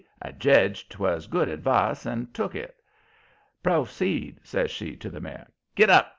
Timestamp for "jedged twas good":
0.31-1.47